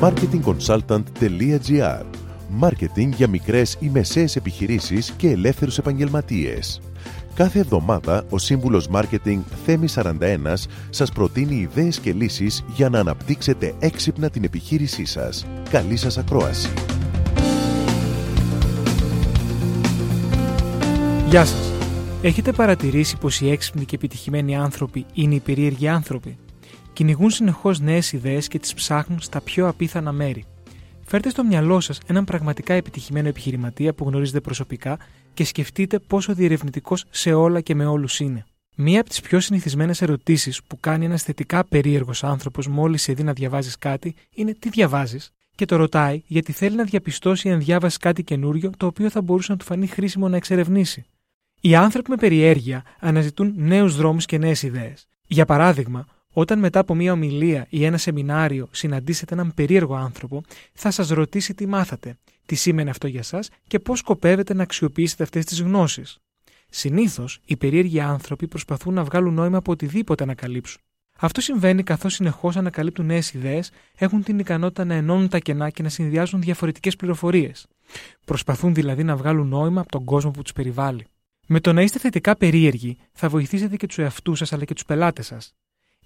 [0.00, 2.04] marketingconsultant.gr
[2.48, 6.80] Μάρκετινγκ για μικρές ή μεσαίες επιχειρήσεις και ελεύθερους επαγγελματίες.
[7.34, 10.12] Κάθε εβδομάδα ο σύμβουλος Μάρκετινγκ Θέμη 41
[10.90, 15.46] σας προτείνει ιδέες και λύσεις για να αναπτύξετε έξυπνα την επιχείρησή σας.
[15.70, 16.72] Καλή σας ακρόαση!
[21.28, 21.72] Γεια σας!
[22.22, 26.36] Έχετε παρατηρήσει πως οι έξυπνοι και επιτυχημένοι άνθρωποι είναι οι περίεργοι άνθρωποι;
[26.98, 30.44] Κυνηγούν συνεχώς νέες ιδέες και τις ψάχνουν στα πιο απίθανα μέρη.
[31.04, 34.98] Φέρτε στο μυαλό σας έναν πραγματικά επιτυχημένο επιχειρηματία που γνωρίζετε προσωπικά
[35.34, 38.46] και σκεφτείτε πόσο διερευνητικός σε όλα και με όλους είναι.
[38.76, 43.22] Μία από τις πιο συνηθισμένες ερωτήσεις που κάνει ένας θετικά περίεργος άνθρωπος μόλις σε δει
[43.22, 47.98] να διαβάζεις κάτι είναι τι διαβάζεις, και το ρωτάει γιατί θέλει να διαπιστώσει αν διάβασες
[47.98, 51.06] κάτι καινούριο το οποίο θα μπορούσε να του φανεί χρήσιμο να εξερευνήσει.
[51.60, 55.06] Οι άνθρωποι με περιέργεια αναζητούν νέους δρόμους και νέες ιδέες.
[55.26, 60.42] Για παράδειγμα, όταν μετά από μία ομιλία ή ένα σεμινάριο συναντήσετε έναν περίεργο άνθρωπο,
[60.72, 62.16] θα σας ρωτήσει τι μάθατε,
[62.46, 66.18] τι σήμαινε αυτό για σας και πώς σκοπεύετε να αξιοποιήσετε αυτές τις γνώσεις.
[66.70, 70.80] Συνήθως, οι περίεργοι άνθρωποι προσπαθούν να βγάλουν νόημα από οτιδήποτε ανακαλύψουν.
[71.20, 75.82] Αυτό συμβαίνει καθώς συνεχώς ανακαλύπτουν νέες ιδέες, έχουν την ικανότητα να ενώνουν τα κενά και
[75.82, 77.66] να συνδυάζουν διαφορετικές πληροφορίες.
[78.24, 81.06] Προσπαθούν δηλαδή να βγάλουν νόημα από τον κόσμο που τους περιβάλλει.
[81.46, 84.84] Με το να είστε θετικά περίεργοι, θα βοηθήσετε και τους εαυτούς σας αλλά και τους
[84.84, 85.54] πελάτες σας.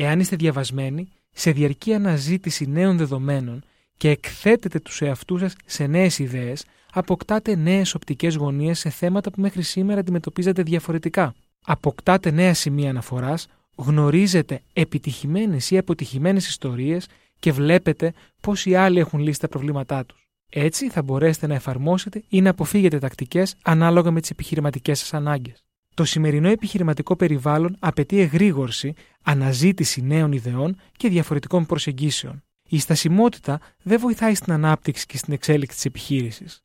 [0.00, 3.64] Εάν είστε διαβασμένοι, σε διαρκή αναζήτηση νέων δεδομένων
[3.96, 9.40] και εκθέτετε τους εαυτούς σας σε νέες ιδέες, αποκτάτε νέες οπτικές γωνίες σε θέματα που
[9.40, 11.34] μέχρι σήμερα αντιμετωπίζετε διαφορετικά.
[11.64, 17.06] Αποκτάτε νέα σημεία αναφοράς, γνωρίζετε επιτυχημένες ή αποτυχημένες ιστορίες
[17.38, 20.28] και βλέπετε πώς οι άλλοι έχουν λύσει τα προβλήματά τους.
[20.50, 25.67] Έτσι θα μπορέσετε να εφαρμόσετε ή να αποφύγετε τακτικές ανάλογα με τις επιχειρηματικές σας ανάγκες.
[25.98, 32.42] Το σημερινό επιχειρηματικό περιβάλλον απαιτεί εγρήγορση, αναζήτηση νέων ιδεών και διαφορετικών προσεγγίσεων.
[32.68, 36.60] Η στασιμότητα δεν βοηθάει στην ανάπτυξη και στην εξέλιξη της επιχείρησης.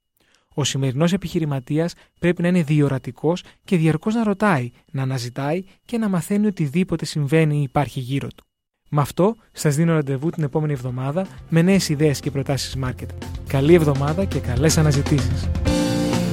[0.54, 6.10] Ο σημερινός επιχειρηματίας πρέπει να είναι διορατικός και διαρκώς να ρωτάει, να αναζητάει και να
[6.10, 8.44] μαθαίνει οτιδήποτε συμβαίνει ή υπάρχει γύρω του.
[8.90, 13.26] Με αυτό, σας δίνω ραντεβού την επόμενη εβδομάδα με νέες ιδέες και προτάσεις marketing.
[13.48, 15.50] Καλή εβδομάδα και καλές αναζητήσεις.